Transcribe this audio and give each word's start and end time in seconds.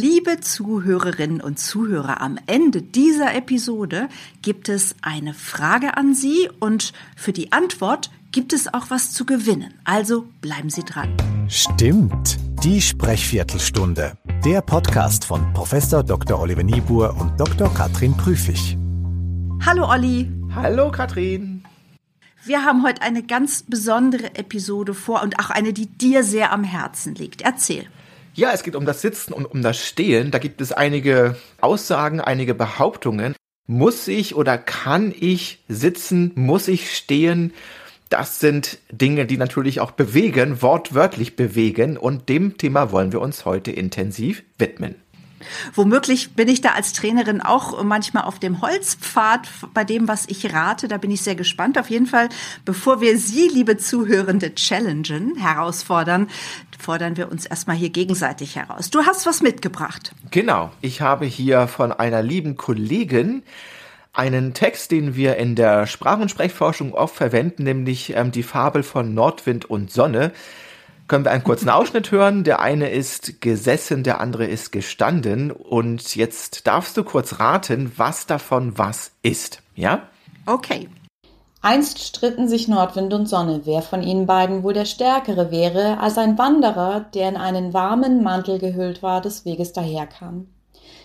Liebe 0.00 0.38
Zuhörerinnen 0.38 1.40
und 1.40 1.58
Zuhörer, 1.58 2.20
am 2.20 2.38
Ende 2.46 2.82
dieser 2.82 3.34
Episode 3.34 4.08
gibt 4.42 4.68
es 4.68 4.94
eine 5.02 5.34
Frage 5.34 5.96
an 5.96 6.14
Sie 6.14 6.48
und 6.60 6.92
für 7.16 7.32
die 7.32 7.50
Antwort 7.50 8.08
gibt 8.30 8.52
es 8.52 8.72
auch 8.72 8.90
was 8.90 9.12
zu 9.12 9.26
gewinnen. 9.26 9.74
Also 9.82 10.28
bleiben 10.40 10.70
Sie 10.70 10.84
dran. 10.84 11.16
Stimmt, 11.48 12.38
die 12.62 12.80
Sprechviertelstunde. 12.80 14.16
Der 14.44 14.60
Podcast 14.60 15.24
von 15.24 15.52
Professor 15.52 16.04
Dr. 16.04 16.38
Oliver 16.38 16.62
Niebuhr 16.62 17.16
und 17.18 17.32
Dr. 17.40 17.68
Katrin 17.74 18.16
Prüfig. 18.16 18.78
Hallo 19.66 19.88
Olli. 19.90 20.30
Hallo 20.54 20.92
Katrin. 20.92 21.64
Wir 22.44 22.64
haben 22.64 22.84
heute 22.84 23.02
eine 23.02 23.24
ganz 23.24 23.64
besondere 23.64 24.36
Episode 24.36 24.94
vor 24.94 25.24
und 25.24 25.40
auch 25.40 25.50
eine, 25.50 25.72
die 25.72 25.86
dir 25.86 26.22
sehr 26.22 26.52
am 26.52 26.62
Herzen 26.62 27.16
liegt. 27.16 27.42
Erzähl. 27.42 27.88
Ja, 28.38 28.52
es 28.52 28.62
geht 28.62 28.76
um 28.76 28.86
das 28.86 29.02
Sitzen 29.02 29.32
und 29.32 29.46
um 29.46 29.62
das 29.62 29.84
Stehen. 29.84 30.30
Da 30.30 30.38
gibt 30.38 30.60
es 30.60 30.70
einige 30.70 31.34
Aussagen, 31.60 32.20
einige 32.20 32.54
Behauptungen. 32.54 33.34
Muss 33.66 34.06
ich 34.06 34.36
oder 34.36 34.58
kann 34.58 35.12
ich 35.18 35.64
sitzen? 35.66 36.30
Muss 36.36 36.68
ich 36.68 36.96
stehen? 36.96 37.52
Das 38.10 38.38
sind 38.38 38.78
Dinge, 38.92 39.26
die 39.26 39.38
natürlich 39.38 39.80
auch 39.80 39.90
bewegen, 39.90 40.62
wortwörtlich 40.62 41.34
bewegen. 41.34 41.96
Und 41.96 42.28
dem 42.28 42.56
Thema 42.58 42.92
wollen 42.92 43.10
wir 43.10 43.20
uns 43.20 43.44
heute 43.44 43.72
intensiv 43.72 44.44
widmen. 44.56 44.94
Womöglich 45.74 46.34
bin 46.34 46.48
ich 46.48 46.60
da 46.60 46.70
als 46.70 46.92
Trainerin 46.92 47.40
auch 47.40 47.82
manchmal 47.82 48.24
auf 48.24 48.38
dem 48.38 48.60
Holzpfad 48.60 49.48
bei 49.74 49.84
dem, 49.84 50.08
was 50.08 50.26
ich 50.28 50.52
rate. 50.52 50.88
Da 50.88 50.98
bin 50.98 51.10
ich 51.10 51.22
sehr 51.22 51.34
gespannt. 51.34 51.78
Auf 51.78 51.90
jeden 51.90 52.06
Fall, 52.06 52.28
bevor 52.64 53.00
wir 53.00 53.18
Sie, 53.18 53.48
liebe 53.48 53.76
Zuhörende, 53.76 54.54
challengen, 54.54 55.36
herausfordern, 55.36 56.28
fordern 56.78 57.16
wir 57.16 57.30
uns 57.30 57.46
erstmal 57.46 57.76
hier 57.76 57.90
gegenseitig 57.90 58.56
heraus. 58.56 58.90
Du 58.90 59.04
hast 59.04 59.26
was 59.26 59.42
mitgebracht. 59.42 60.12
Genau. 60.30 60.70
Ich 60.80 61.00
habe 61.00 61.26
hier 61.26 61.66
von 61.68 61.92
einer 61.92 62.22
lieben 62.22 62.56
Kollegin 62.56 63.42
einen 64.12 64.52
Text, 64.52 64.90
den 64.90 65.14
wir 65.14 65.36
in 65.36 65.54
der 65.54 65.86
Sprach- 65.86 66.18
und 66.18 66.30
Sprechforschung 66.30 66.92
oft 66.92 67.14
verwenden, 67.14 67.62
nämlich 67.62 68.16
ähm, 68.16 68.32
die 68.32 68.42
Fabel 68.42 68.82
von 68.82 69.14
Nordwind 69.14 69.64
und 69.66 69.92
Sonne 69.92 70.32
können 71.08 71.24
wir 71.24 71.32
einen 71.32 71.42
kurzen 71.42 71.70
Ausschnitt 71.70 72.12
hören. 72.12 72.44
Der 72.44 72.60
eine 72.60 72.90
ist 72.90 73.40
gesessen, 73.40 74.04
der 74.04 74.20
andere 74.20 74.44
ist 74.46 74.70
gestanden. 74.70 75.50
Und 75.50 76.14
jetzt 76.14 76.66
darfst 76.66 76.96
du 76.96 77.02
kurz 77.02 77.40
raten, 77.40 77.92
was 77.96 78.26
davon 78.26 78.78
was 78.78 79.12
ist. 79.22 79.62
Ja? 79.74 80.02
Okay. 80.46 80.88
Einst 81.60 81.98
stritten 81.98 82.46
sich 82.46 82.68
Nordwind 82.68 83.12
und 83.12 83.26
Sonne, 83.26 83.62
wer 83.64 83.82
von 83.82 84.02
ihnen 84.02 84.26
beiden 84.26 84.62
wohl 84.62 84.74
der 84.74 84.84
Stärkere 84.84 85.50
wäre, 85.50 85.98
als 85.98 86.16
ein 86.16 86.38
Wanderer, 86.38 87.00
der 87.00 87.28
in 87.28 87.36
einen 87.36 87.74
warmen 87.74 88.22
Mantel 88.22 88.60
gehüllt 88.60 89.02
war, 89.02 89.20
des 89.20 89.44
Weges 89.44 89.72
daherkam. 89.72 90.46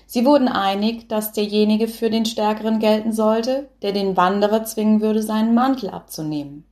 Sie 0.05 0.25
wurden 0.25 0.47
einig, 0.47 1.09
dass 1.09 1.31
derjenige 1.31 1.87
für 1.87 2.11
den 2.11 2.25
Stärkeren 2.25 2.77
gelten 2.77 3.13
sollte, 3.13 3.67
der 3.81 3.93
den 3.93 4.15
Wanderer 4.15 4.63
zwingen 4.63 5.01
würde, 5.01 5.23
seinen 5.23 5.55
Mantel 5.55 5.89
abzunehmen. 5.89 6.65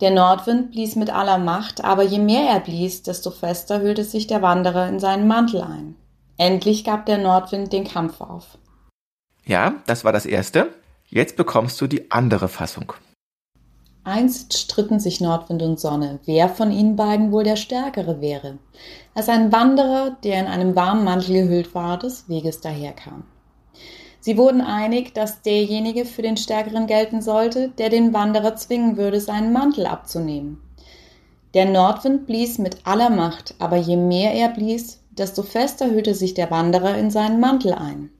Der 0.00 0.10
Nordwind 0.10 0.70
blies 0.70 0.96
mit 0.96 1.10
aller 1.10 1.38
Macht, 1.38 1.84
aber 1.84 2.02
je 2.02 2.18
mehr 2.18 2.48
er 2.48 2.60
blies, 2.60 3.02
desto 3.02 3.30
fester 3.30 3.80
hüllte 3.80 4.04
sich 4.04 4.26
der 4.26 4.40
Wanderer 4.40 4.88
in 4.88 4.98
seinen 4.98 5.28
Mantel 5.28 5.60
ein. 5.60 5.94
Endlich 6.38 6.84
gab 6.84 7.04
der 7.04 7.18
Nordwind 7.18 7.72
den 7.72 7.84
Kampf 7.84 8.20
auf. 8.22 8.58
Ja, 9.44 9.74
das 9.86 10.04
war 10.04 10.12
das 10.12 10.24
erste. 10.24 10.72
Jetzt 11.08 11.36
bekommst 11.36 11.80
du 11.80 11.86
die 11.86 12.10
andere 12.10 12.48
Fassung. 12.48 12.94
Einst 14.04 14.56
stritten 14.56 14.98
sich 14.98 15.20
Nordwind 15.20 15.60
und 15.60 15.78
Sonne, 15.78 16.20
wer 16.24 16.48
von 16.48 16.72
ihnen 16.72 16.96
beiden 16.96 17.32
wohl 17.32 17.44
der 17.44 17.56
Stärkere 17.56 18.22
wäre, 18.22 18.58
als 19.14 19.28
ein 19.28 19.52
Wanderer, 19.52 20.16
der 20.24 20.40
in 20.40 20.46
einem 20.46 20.74
warmen 20.74 21.04
Mantel 21.04 21.42
gehüllt 21.42 21.74
war, 21.74 21.98
des 21.98 22.26
Weges 22.26 22.62
daherkam. 22.62 23.24
Sie 24.20 24.36
wurden 24.36 24.60
einig, 24.60 25.14
dass 25.14 25.42
derjenige 25.42 26.04
für 26.04 26.22
den 26.22 26.36
Stärkeren 26.36 26.86
gelten 26.86 27.22
sollte, 27.22 27.70
der 27.70 27.88
den 27.88 28.12
Wanderer 28.12 28.54
zwingen 28.54 28.96
würde, 28.96 29.20
seinen 29.20 29.52
Mantel 29.52 29.86
abzunehmen. 29.86 30.60
Der 31.54 31.64
Nordwind 31.64 32.26
blies 32.26 32.58
mit 32.58 32.86
aller 32.86 33.10
Macht, 33.10 33.54
aber 33.58 33.76
je 33.76 33.96
mehr 33.96 34.34
er 34.34 34.50
blies, 34.50 35.00
desto 35.10 35.42
fester 35.42 35.90
hüllte 35.90 36.14
sich 36.14 36.34
der 36.34 36.50
Wanderer 36.50 36.96
in 36.96 37.10
seinen 37.10 37.40
Mantel 37.40 37.72
ein. 37.72 38.10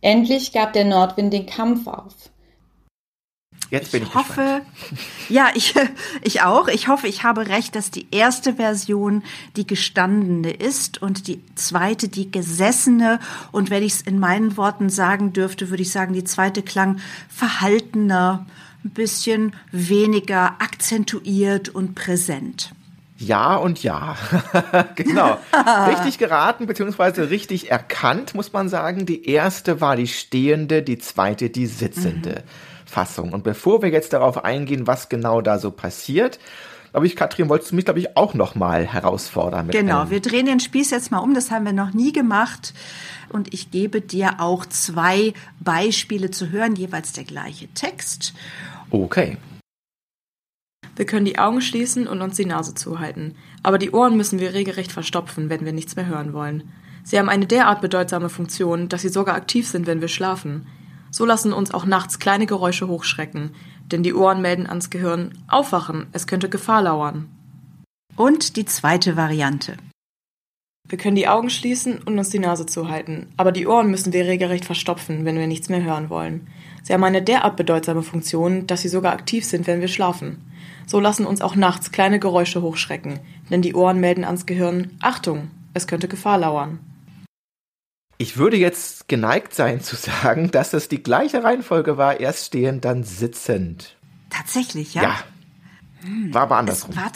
Endlich 0.00 0.52
gab 0.52 0.72
der 0.72 0.84
Nordwind 0.84 1.32
den 1.32 1.46
Kampf 1.46 1.86
auf. 1.86 2.30
Jetzt 3.70 3.92
bin 3.92 4.02
ich, 4.02 4.08
ich 4.08 4.14
hoffe, 4.14 4.62
ja, 5.28 5.48
ich, 5.54 5.74
ich 6.22 6.42
auch. 6.42 6.68
Ich 6.68 6.88
hoffe, 6.88 7.08
ich 7.08 7.24
habe 7.24 7.48
recht, 7.48 7.74
dass 7.74 7.90
die 7.90 8.06
erste 8.10 8.54
Version 8.54 9.22
die 9.56 9.66
gestandene 9.66 10.50
ist 10.50 11.02
und 11.02 11.26
die 11.26 11.40
zweite 11.54 12.08
die 12.08 12.30
gesessene. 12.30 13.20
Und 13.52 13.70
wenn 13.70 13.82
ich 13.82 13.94
es 13.94 14.00
in 14.02 14.18
meinen 14.18 14.56
Worten 14.56 14.90
sagen 14.90 15.32
dürfte, 15.32 15.70
würde 15.70 15.82
ich 15.82 15.90
sagen, 15.90 16.12
die 16.12 16.24
zweite 16.24 16.62
klang 16.62 17.00
verhaltener, 17.28 18.46
ein 18.84 18.90
bisschen 18.90 19.54
weniger 19.72 20.56
akzentuiert 20.60 21.70
und 21.70 21.94
präsent. 21.94 22.72
Ja 23.16 23.56
und 23.56 23.82
ja. 23.82 24.16
genau. 24.94 25.38
richtig 25.88 26.18
geraten 26.18 26.66
beziehungsweise 26.66 27.30
richtig 27.30 27.70
erkannt, 27.70 28.34
muss 28.34 28.52
man 28.52 28.68
sagen. 28.68 29.06
Die 29.06 29.26
erste 29.26 29.80
war 29.80 29.96
die 29.96 30.08
stehende, 30.08 30.82
die 30.82 30.98
zweite 30.98 31.48
die 31.48 31.66
sitzende. 31.66 32.44
Mhm. 32.44 32.73
Fassung. 32.94 33.32
Und 33.32 33.42
bevor 33.42 33.82
wir 33.82 33.90
jetzt 33.90 34.12
darauf 34.12 34.44
eingehen, 34.44 34.86
was 34.86 35.08
genau 35.08 35.40
da 35.40 35.58
so 35.58 35.72
passiert, 35.72 36.38
glaube 36.92 37.08
ich, 37.08 37.16
Katrin, 37.16 37.48
wolltest 37.48 37.72
du 37.72 37.74
mich, 37.74 37.84
glaube 37.84 37.98
ich, 37.98 38.16
auch 38.16 38.34
noch 38.34 38.54
mal 38.54 38.86
herausfordern. 38.86 39.68
genau, 39.68 40.10
wir 40.10 40.20
drehen 40.20 40.46
den 40.46 40.60
Spieß 40.60 40.92
jetzt 40.92 41.10
mal 41.10 41.18
um. 41.18 41.34
Das 41.34 41.50
haben 41.50 41.64
wir 41.64 41.72
noch 41.72 41.92
nie 41.92 42.12
gemacht. 42.12 42.72
Und 43.30 43.52
ich 43.52 43.72
gebe 43.72 44.00
dir 44.00 44.36
auch 44.38 44.64
zwei 44.64 45.34
Beispiele 45.58 46.30
zu 46.30 46.50
hören, 46.50 46.76
jeweils 46.76 47.12
der 47.12 47.24
gleiche 47.24 47.66
Text. 47.74 48.32
Okay. 48.90 49.38
Wir 50.94 51.04
können 51.04 51.24
die 51.24 51.40
Augen 51.40 51.60
schließen 51.60 52.06
und 52.06 52.22
uns 52.22 52.36
die 52.36 52.46
Nase 52.46 52.76
zuhalten. 52.76 53.34
Aber 53.64 53.78
die 53.78 53.90
Ohren 53.90 54.16
müssen 54.16 54.38
wir 54.38 54.54
regelrecht 54.54 54.92
verstopfen, 54.92 55.50
wenn 55.50 55.64
wir 55.64 55.72
nichts 55.72 55.96
mehr 55.96 56.06
hören 56.06 56.32
wollen. 56.32 56.72
Sie 57.02 57.18
haben 57.18 57.28
eine 57.28 57.48
derart 57.48 57.80
bedeutsame 57.80 58.28
Funktion, 58.28 58.88
dass 58.88 59.02
sie 59.02 59.08
sogar 59.08 59.34
aktiv 59.34 59.66
sind, 59.66 59.88
wenn 59.88 60.00
wir 60.00 60.06
schlafen. 60.06 60.68
So 61.14 61.24
lassen 61.24 61.52
uns 61.52 61.72
auch 61.72 61.84
nachts 61.84 62.18
kleine 62.18 62.44
Geräusche 62.44 62.88
hochschrecken, 62.88 63.54
denn 63.92 64.02
die 64.02 64.14
Ohren 64.14 64.42
melden 64.42 64.66
ans 64.66 64.90
Gehirn 64.90 65.38
Aufwachen, 65.46 66.08
es 66.10 66.26
könnte 66.26 66.48
Gefahr 66.48 66.82
lauern. 66.82 67.28
Und 68.16 68.56
die 68.56 68.64
zweite 68.64 69.16
Variante. 69.16 69.76
Wir 70.88 70.98
können 70.98 71.14
die 71.14 71.28
Augen 71.28 71.50
schließen 71.50 71.98
und 71.98 72.18
uns 72.18 72.30
die 72.30 72.40
Nase 72.40 72.66
zuhalten, 72.66 73.28
aber 73.36 73.52
die 73.52 73.68
Ohren 73.68 73.92
müssen 73.92 74.12
wir 74.12 74.26
regelrecht 74.26 74.64
verstopfen, 74.64 75.24
wenn 75.24 75.38
wir 75.38 75.46
nichts 75.46 75.68
mehr 75.68 75.84
hören 75.84 76.10
wollen. 76.10 76.48
Sie 76.82 76.92
haben 76.92 77.04
eine 77.04 77.22
derart 77.22 77.54
bedeutsame 77.54 78.02
Funktion, 78.02 78.66
dass 78.66 78.82
sie 78.82 78.88
sogar 78.88 79.12
aktiv 79.12 79.44
sind, 79.44 79.68
wenn 79.68 79.80
wir 79.80 79.86
schlafen. 79.86 80.38
So 80.84 80.98
lassen 80.98 81.26
uns 81.26 81.42
auch 81.42 81.54
nachts 81.54 81.92
kleine 81.92 82.18
Geräusche 82.18 82.60
hochschrecken, 82.60 83.20
denn 83.50 83.62
die 83.62 83.74
Ohren 83.74 84.00
melden 84.00 84.24
ans 84.24 84.46
Gehirn 84.46 84.90
Achtung, 85.00 85.52
es 85.74 85.86
könnte 85.86 86.08
Gefahr 86.08 86.38
lauern. 86.38 86.80
Ich 88.16 88.36
würde 88.36 88.56
jetzt 88.56 89.08
geneigt 89.08 89.54
sein 89.54 89.80
zu 89.80 89.96
sagen, 89.96 90.50
dass 90.50 90.72
es 90.72 90.88
die 90.88 91.02
gleiche 91.02 91.42
Reihenfolge 91.42 91.96
war, 91.96 92.20
erst 92.20 92.46
stehend, 92.46 92.84
dann 92.84 93.04
sitzend. 93.04 93.96
Tatsächlich, 94.30 94.94
ja? 94.94 95.02
Ja. 95.02 95.18
War 96.32 96.42
aber 96.42 96.56
andersrum. 96.58 96.90
Es 96.90 96.96
war, 96.96 97.10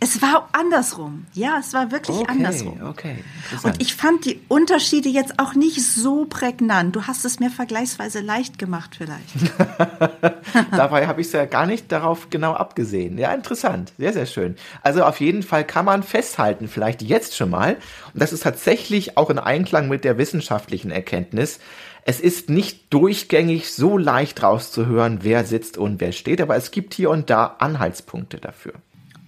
es 0.00 0.22
war 0.22 0.48
andersrum. 0.52 1.26
Ja, 1.34 1.56
es 1.58 1.72
war 1.72 1.90
wirklich 1.90 2.18
okay, 2.18 2.30
andersrum. 2.30 2.80
Okay. 2.84 3.24
Und 3.64 3.82
ich 3.82 3.96
fand 3.96 4.24
die 4.24 4.40
Unterschiede 4.46 5.08
jetzt 5.08 5.40
auch 5.40 5.54
nicht 5.54 5.84
so 5.84 6.24
prägnant. 6.24 6.94
Du 6.94 7.02
hast 7.02 7.24
es 7.24 7.40
mir 7.40 7.50
vergleichsweise 7.50 8.20
leicht 8.20 8.58
gemacht, 8.58 8.94
vielleicht. 8.96 9.34
Dabei 10.70 11.08
habe 11.08 11.20
ich 11.20 11.26
es 11.26 11.32
ja 11.32 11.46
gar 11.46 11.66
nicht 11.66 11.90
darauf 11.90 12.30
genau 12.30 12.54
abgesehen. 12.54 13.18
Ja, 13.18 13.32
interessant. 13.32 13.92
Sehr, 13.98 14.12
sehr 14.12 14.26
schön. 14.26 14.56
Also 14.82 15.02
auf 15.02 15.20
jeden 15.20 15.42
Fall 15.42 15.64
kann 15.64 15.84
man 15.84 16.04
festhalten, 16.04 16.68
vielleicht 16.68 17.02
jetzt 17.02 17.36
schon 17.36 17.50
mal, 17.50 17.76
und 18.14 18.22
das 18.22 18.32
ist 18.32 18.44
tatsächlich 18.44 19.16
auch 19.16 19.30
in 19.30 19.38
Einklang 19.38 19.88
mit 19.88 20.04
der 20.04 20.16
wissenschaftlichen 20.16 20.92
Erkenntnis, 20.92 21.58
es 22.04 22.20
ist 22.20 22.48
nicht 22.48 22.92
durchgängig 22.94 23.72
so 23.72 23.98
leicht 23.98 24.42
rauszuhören, 24.42 25.18
wer 25.22 25.44
sitzt 25.44 25.76
und 25.76 26.00
wer 26.00 26.12
steht, 26.12 26.40
aber 26.40 26.56
es 26.56 26.70
gibt 26.70 26.94
hier 26.94 27.10
und 27.10 27.28
da 27.28 27.56
Anhaltspunkte 27.58 28.38
dafür. 28.38 28.74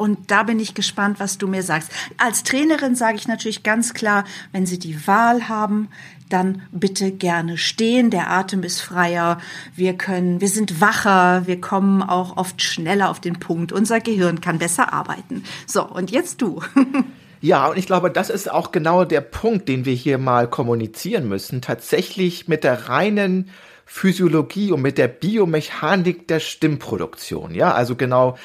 Und 0.00 0.30
da 0.30 0.44
bin 0.44 0.58
ich 0.58 0.72
gespannt, 0.72 1.20
was 1.20 1.36
du 1.36 1.46
mir 1.46 1.62
sagst. 1.62 1.92
Als 2.16 2.42
Trainerin 2.42 2.96
sage 2.96 3.18
ich 3.18 3.28
natürlich 3.28 3.62
ganz 3.62 3.92
klar, 3.92 4.24
wenn 4.50 4.64
Sie 4.64 4.78
die 4.78 5.06
Wahl 5.06 5.46
haben, 5.46 5.90
dann 6.30 6.62
bitte 6.72 7.12
gerne 7.12 7.58
stehen. 7.58 8.08
Der 8.08 8.30
Atem 8.30 8.62
ist 8.62 8.80
freier. 8.80 9.38
Wir 9.76 9.92
können, 9.92 10.40
wir 10.40 10.48
sind 10.48 10.80
wacher. 10.80 11.46
Wir 11.46 11.60
kommen 11.60 12.02
auch 12.02 12.38
oft 12.38 12.62
schneller 12.62 13.10
auf 13.10 13.20
den 13.20 13.38
Punkt. 13.40 13.72
Unser 13.72 14.00
Gehirn 14.00 14.40
kann 14.40 14.58
besser 14.58 14.90
arbeiten. 14.94 15.44
So, 15.66 15.86
und 15.86 16.10
jetzt 16.10 16.40
du. 16.40 16.62
Ja, 17.42 17.68
und 17.68 17.78
ich 17.78 17.86
glaube, 17.86 18.10
das 18.10 18.28
ist 18.28 18.50
auch 18.50 18.70
genau 18.70 19.06
der 19.06 19.22
Punkt, 19.22 19.66
den 19.66 19.86
wir 19.86 19.94
hier 19.94 20.18
mal 20.18 20.46
kommunizieren 20.46 21.26
müssen. 21.26 21.62
Tatsächlich 21.62 22.48
mit 22.48 22.64
der 22.64 22.90
reinen 22.90 23.48
Physiologie 23.86 24.72
und 24.72 24.82
mit 24.82 24.98
der 24.98 25.08
Biomechanik 25.08 26.28
der 26.28 26.40
Stimmproduktion. 26.40 27.54
Ja, 27.54 27.72
also 27.72 27.96
genau, 27.96 28.36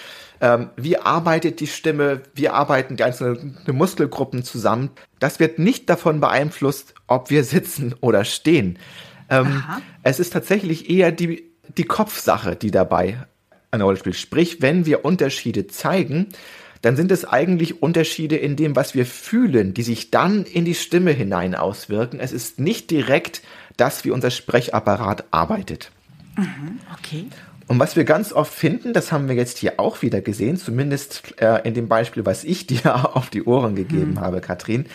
ähm, 0.42 0.70
wie 0.76 0.98
arbeitet 0.98 1.60
die 1.60 1.68
Stimme, 1.68 2.22
wie 2.34 2.50
arbeiten 2.50 2.98
die 2.98 3.04
einzelnen 3.04 3.58
Muskelgruppen 3.68 4.44
zusammen. 4.44 4.92
Das 5.20 5.40
wird 5.40 5.60
nicht 5.60 5.90
davon 5.90 6.20
beeinflusst, 6.20 6.94
ob 7.08 7.30
wir 7.30 7.44
sitzen 7.44 7.96
oder 8.02 8.26
stehen. 8.26 8.80
Ähm, 9.30 9.64
es 10.04 10.20
ist 10.20 10.34
tatsächlich 10.34 10.90
eher 10.90 11.12
die, 11.12 11.46
die 11.78 11.86
Kopfsache, 11.86 12.56
die 12.56 12.72
dabei 12.72 13.26
eine 13.72 13.84
Rolle 13.84 13.98
spielt. 13.98 14.16
Sprich, 14.16 14.62
wenn 14.62 14.86
wir 14.86 15.06
Unterschiede 15.06 15.68
zeigen, 15.68 16.28
dann 16.82 16.96
sind 16.96 17.12
es 17.12 17.26
eigentlich 17.26 17.82
Unterschiede 17.82 18.36
in 18.36 18.56
dem, 18.56 18.76
was 18.76 18.94
wir 18.94 19.06
fühlen, 19.06 19.74
die 19.74 19.82
sich 19.82 20.12
dann 20.12 20.44
in 20.44 20.66
die 20.66 20.76
Stimme 20.76 21.12
hinein 21.12 21.56
auswirken. 21.56 22.20
Es 22.20 22.32
ist 22.32 22.60
nicht 22.60 22.92
direkt 22.92 23.42
das, 23.78 24.06
wie 24.06 24.12
unser 24.12 24.30
Sprechapparat 24.30 25.26
arbeitet. 25.32 25.92
Mhm, 26.38 26.80
okay. 26.94 27.26
Und 27.68 27.80
was 27.80 27.96
wir 27.96 28.04
ganz 28.04 28.32
oft 28.32 28.54
finden, 28.54 28.94
das 28.94 29.12
haben 29.12 29.28
wir 29.28 29.36
jetzt 29.36 29.58
hier 29.58 29.80
auch 29.80 30.02
wieder 30.02 30.22
gesehen, 30.22 30.58
zumindest 30.58 31.42
äh, 31.42 31.68
in 31.68 31.74
dem 31.74 31.88
Beispiel, 31.88 32.26
was 32.26 32.44
ich 32.44 32.68
dir 32.68 33.16
auf 33.16 33.30
die 33.30 33.44
Ohren 33.44 33.76
gegeben 33.76 34.12
mhm. 34.12 34.20
habe, 34.20 34.42
Katrin, 34.42 34.86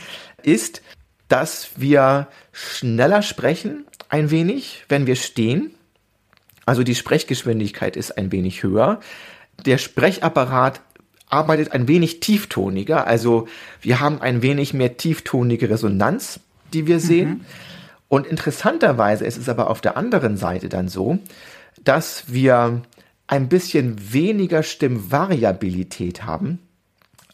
ist, 0.43 0.83
dass 1.29 1.71
wir 1.77 2.29
schneller 2.53 3.23
sprechen, 3.23 3.85
ein 4.09 4.31
wenig, 4.31 4.85
wenn 4.89 5.07
wir 5.07 5.17
stehen. 5.17 5.75
Also 6.67 6.83
die 6.83 6.95
Sprechgeschwindigkeit 6.95 7.97
ist 7.97 8.17
ein 8.19 8.33
wenig 8.33 8.63
höher. 8.63 9.01
Der 9.65 9.79
Sprechapparat 9.79 10.81
arbeitet 11.29 11.73
ein 11.73 11.89
wenig 11.89 12.21
tieftoniger. 12.21 13.07
Also 13.07 13.49
wir 13.81 14.01
haben 14.01 14.21
ein 14.21 14.43
wenig 14.43 14.75
mehr 14.75 14.97
tieftonige 14.97 15.71
Resonanz, 15.71 16.41
die 16.73 16.87
wir 16.87 17.01
sehen. 17.01 17.29
Mhm. 17.29 17.45
Und 18.09 18.27
interessanterweise 18.27 19.25
ist 19.25 19.39
es 19.39 19.49
aber 19.49 19.71
auf 19.71 19.81
der 19.81 19.97
anderen 19.97 20.37
Seite 20.37 20.69
dann 20.69 20.89
so, 20.89 21.21
dass 21.85 22.25
wir 22.33 22.83
ein 23.27 23.49
bisschen 23.49 24.13
weniger 24.13 24.63
Stimmvariabilität 24.63 26.25
haben, 26.25 26.59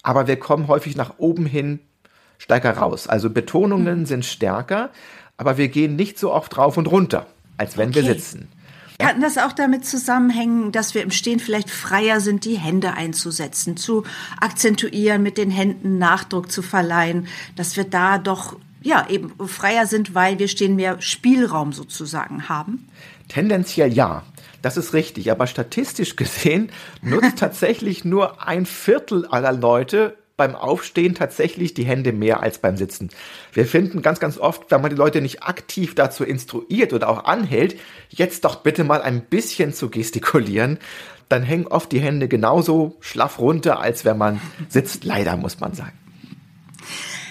aber 0.02 0.26
wir 0.26 0.36
kommen 0.36 0.68
häufig 0.68 0.96
nach 0.96 1.14
oben 1.18 1.46
hin 1.46 1.80
stärker 2.38 2.76
raus. 2.76 3.06
Also 3.06 3.30
Betonungen 3.30 4.00
mhm. 4.00 4.06
sind 4.06 4.24
stärker, 4.24 4.90
aber 5.36 5.56
wir 5.56 5.68
gehen 5.68 5.96
nicht 5.96 6.18
so 6.18 6.32
oft 6.32 6.56
rauf 6.58 6.76
und 6.76 6.86
runter, 6.86 7.26
als 7.56 7.76
wenn 7.76 7.90
okay. 7.90 8.02
wir 8.02 8.14
sitzen. 8.14 8.48
Kann 8.98 9.20
das 9.20 9.36
auch 9.36 9.52
damit 9.52 9.84
zusammenhängen, 9.84 10.72
dass 10.72 10.94
wir 10.94 11.02
im 11.02 11.10
Stehen 11.10 11.38
vielleicht 11.38 11.70
freier 11.70 12.20
sind, 12.20 12.44
die 12.46 12.56
Hände 12.56 12.94
einzusetzen, 12.94 13.76
zu 13.76 14.04
akzentuieren, 14.40 15.22
mit 15.22 15.36
den 15.36 15.50
Händen 15.50 15.98
Nachdruck 15.98 16.50
zu 16.50 16.62
verleihen, 16.62 17.26
dass 17.56 17.76
wir 17.76 17.84
da 17.84 18.16
doch 18.16 18.56
ja 18.82 19.06
eben 19.08 19.32
freier 19.46 19.86
sind, 19.86 20.14
weil 20.14 20.38
wir 20.38 20.48
stehen 20.48 20.76
mehr 20.76 21.00
Spielraum 21.02 21.72
sozusagen 21.72 22.48
haben? 22.48 22.88
Tendenziell 23.28 23.92
ja. 23.92 24.22
Das 24.62 24.76
ist 24.76 24.94
richtig, 24.94 25.30
aber 25.30 25.46
statistisch 25.46 26.16
gesehen 26.16 26.70
nutzt 27.02 27.36
tatsächlich 27.38 28.04
nur 28.04 28.46
ein 28.46 28.66
Viertel 28.66 29.26
aller 29.26 29.52
Leute 29.52 30.16
beim 30.36 30.54
Aufstehen 30.54 31.14
tatsächlich 31.14 31.74
die 31.74 31.84
Hände 31.84 32.12
mehr 32.12 32.42
als 32.42 32.58
beim 32.58 32.76
Sitzen. 32.76 33.10
Wir 33.52 33.64
finden 33.64 34.02
ganz, 34.02 34.20
ganz 34.20 34.38
oft, 34.38 34.70
wenn 34.70 34.82
man 34.82 34.90
die 34.90 34.96
Leute 34.96 35.22
nicht 35.22 35.42
aktiv 35.42 35.94
dazu 35.94 36.24
instruiert 36.24 36.92
oder 36.92 37.08
auch 37.08 37.24
anhält, 37.24 37.76
jetzt 38.10 38.44
doch 38.44 38.56
bitte 38.56 38.84
mal 38.84 39.00
ein 39.00 39.22
bisschen 39.22 39.72
zu 39.72 39.88
gestikulieren, 39.88 40.78
dann 41.28 41.42
hängen 41.42 41.66
oft 41.66 41.90
die 41.90 42.00
Hände 42.00 42.28
genauso 42.28 42.96
schlaff 43.00 43.38
runter, 43.38 43.80
als 43.80 44.04
wenn 44.04 44.18
man 44.18 44.40
sitzt. 44.68 45.04
Leider 45.04 45.36
muss 45.36 45.58
man 45.58 45.72
sagen. 45.74 45.98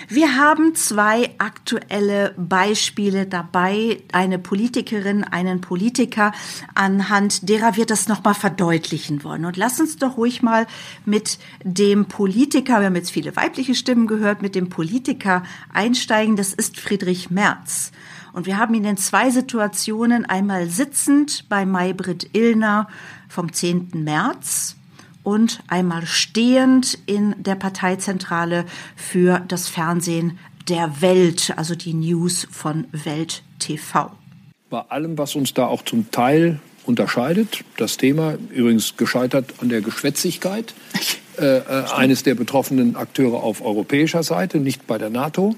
Wir 0.08 0.36
haben 0.36 0.76
zwei 0.76 1.32
aktuelle 1.40 2.36
Beispiele 2.38 3.26
dabei, 3.26 4.04
eine 4.12 4.38
Politikerin, 4.38 5.24
einen 5.24 5.62
Politiker, 5.62 6.32
anhand 6.76 7.50
derer 7.50 7.76
wir 7.76 7.88
das 7.88 8.08
nochmal 8.08 8.36
verdeutlichen 8.36 9.24
wollen. 9.24 9.46
Und 9.46 9.58
lass 9.58 9.80
uns 9.80 9.98
doch 9.98 10.18
ruhig 10.18 10.44
mal 10.44 10.68
mit 11.06 11.40
dem 11.64 12.06
Politiker, 12.06 12.80
wir 12.80 12.88
haben 12.88 12.96
jetzt 12.96 13.12
viele 13.12 13.36
weibliche 13.36 13.74
Stimmen 13.74 14.06
gehört, 14.06 14.42
mit 14.42 14.54
dem 14.54 14.70
Politiker 14.70 15.44
einsteigen. 15.74 16.36
Das 16.36 16.54
ist 16.54 16.80
Friedrich 16.80 17.32
Merz. 17.32 17.92
Und 18.34 18.46
wir 18.46 18.58
haben 18.58 18.76
ihn 18.76 18.86
in 18.86 18.98
zwei 18.98 19.32
Situationen, 19.32 20.26
einmal 20.26 20.70
sitzend 20.70 21.50
bei 21.50 21.66
Maybrit 21.66 22.30
Illner 22.34 22.88
vom 23.28 23.52
10. 23.52 23.90
März 24.04 24.76
und 25.26 25.60
einmal 25.68 26.06
stehend 26.06 26.98
in 27.08 27.36
der 27.38 27.56
Parteizentrale 27.56 28.64
für 28.96 29.42
das 29.48 29.68
Fernsehen 29.68 30.40
der 30.70 31.02
Welt, 31.02 31.54
also 31.58 31.76
die 31.76 31.94
News 31.94 32.48
von 32.50 32.86
Welt 32.92 33.44
TV. 33.60 34.12
Bei 34.70 34.82
allem, 34.90 35.18
was 35.18 35.36
uns 35.36 35.54
da 35.54 35.66
auch 35.66 35.84
zum 35.84 36.10
Teil 36.12 36.60
unterscheidet, 36.86 37.64
das 37.78 37.98
Thema 37.98 38.38
übrigens 38.52 38.96
gescheitert 38.98 39.54
an 39.60 39.70
der 39.70 39.82
Geschwätzigkeit 39.82 40.74
äh, 41.38 41.58
äh, 41.58 41.64
eines 41.96 42.24
der 42.24 42.36
betroffenen 42.36 42.96
Akteure 42.96 43.44
auf 43.44 43.64
europäischer 43.64 44.24
Seite, 44.24 44.60
nicht 44.60 44.88
bei 44.88 44.98
der 44.98 45.10
NATO, 45.10 45.56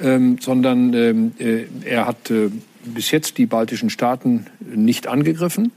ähm, 0.00 0.38
sondern 0.40 0.94
ähm, 0.94 1.32
äh, 1.38 1.66
er 1.84 2.06
hat 2.06 2.30
äh, 2.30 2.50
bis 2.84 3.10
jetzt 3.10 3.38
die 3.38 3.46
baltischen 3.46 3.90
Staaten 3.90 4.46
nicht 4.60 5.06
angegriffen, 5.06 5.72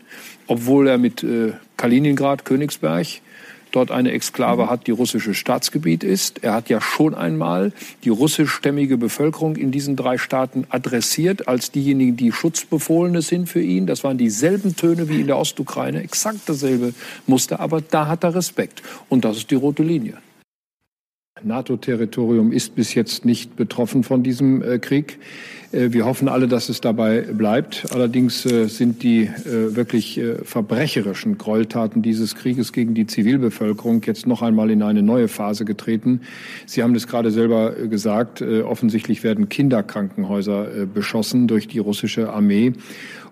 obwohl 0.47 0.87
er 0.87 0.97
mit 0.97 1.23
äh, 1.23 1.53
Kaliningrad, 1.77 2.45
Königsberg 2.45 3.07
dort 3.75 3.91
eine 3.91 4.11
Exklave 4.11 4.63
mhm. 4.63 4.69
hat, 4.69 4.87
die 4.87 4.91
russisches 4.91 5.37
Staatsgebiet 5.37 6.03
ist. 6.03 6.43
Er 6.43 6.53
hat 6.53 6.69
ja 6.69 6.79
schon 6.79 7.13
einmal 7.13 7.73
die 8.03 8.09
russischstämmige 8.09 8.97
Bevölkerung 8.97 9.55
in 9.57 9.71
diesen 9.71 9.95
drei 9.95 10.17
Staaten 10.17 10.65
adressiert 10.69 11.47
als 11.47 11.71
diejenigen, 11.71 12.15
die 12.15 12.31
Schutzbefohlene 12.31 13.21
sind 13.21 13.49
für 13.49 13.61
ihn. 13.61 13.85
Das 13.85 14.03
waren 14.03 14.17
dieselben 14.17 14.75
Töne 14.75 15.09
wie 15.09 15.21
in 15.21 15.27
der 15.27 15.37
Ostukraine, 15.37 16.01
exakt 16.01 16.41
dasselbe 16.47 16.93
Muster, 17.27 17.59
aber 17.59 17.81
da 17.81 18.07
hat 18.07 18.23
er 18.23 18.35
Respekt. 18.35 18.81
Und 19.09 19.25
das 19.25 19.37
ist 19.37 19.51
die 19.51 19.55
rote 19.55 19.83
Linie. 19.83 20.17
NATO-Territorium 21.43 22.53
ist 22.53 22.75
bis 22.75 22.93
jetzt 22.93 23.25
nicht 23.25 23.57
betroffen 23.57 24.03
von 24.03 24.23
diesem 24.23 24.61
äh, 24.61 24.79
Krieg. 24.79 25.19
Äh, 25.73 25.91
wir 25.91 26.05
hoffen 26.05 26.29
alle, 26.29 26.47
dass 26.47 26.69
es 26.69 26.79
dabei 26.79 27.23
bleibt. 27.23 27.87
Allerdings 27.91 28.45
äh, 28.45 28.67
sind 28.67 29.03
die 29.03 29.29
wirklich 29.45 30.21
verbrecherischen 30.43 31.37
Gräueltaten 31.37 32.01
dieses 32.01 32.35
Krieges 32.35 32.71
gegen 32.71 32.93
die 32.93 33.05
Zivilbevölkerung 33.05 34.01
jetzt 34.05 34.27
noch 34.27 34.41
einmal 34.41 34.71
in 34.71 34.81
eine 34.81 35.03
neue 35.03 35.27
Phase 35.27 35.65
getreten. 35.65 36.21
Sie 36.65 36.83
haben 36.83 36.93
das 36.93 37.07
gerade 37.07 37.31
selber 37.31 37.71
gesagt. 37.71 38.41
Offensichtlich 38.41 39.23
werden 39.23 39.49
Kinderkrankenhäuser 39.49 40.85
beschossen 40.93 41.47
durch 41.47 41.67
die 41.67 41.79
russische 41.79 42.31
Armee. 42.31 42.73